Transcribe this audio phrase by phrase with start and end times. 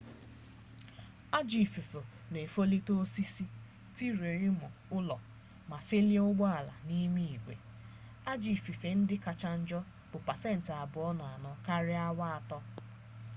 [1.37, 1.99] ajọ ifufe
[2.31, 3.45] na efolite osisi
[3.95, 4.49] tirie
[4.97, 5.17] ulo
[5.69, 7.55] ma felie ụgbọala n'ime igwe
[8.31, 9.79] ajọ ifufe ndị kacha njọ
[10.09, 12.57] bụ pasentị abụọ na-anọ karịa awa atọ